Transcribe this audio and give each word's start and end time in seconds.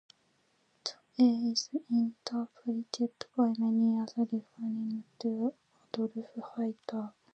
The 0.83 0.93
"A" 1.23 1.51
is 1.51 1.69
interpreted 1.91 3.11
by 3.37 3.53
many 3.59 3.99
as 3.99 4.15
referring 4.17 5.03
to 5.19 5.53
Adolf 5.93 6.13
Hitler. 6.49 7.13